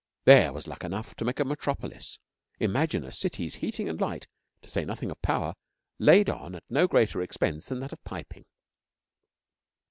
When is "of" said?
5.11-5.21, 7.93-8.03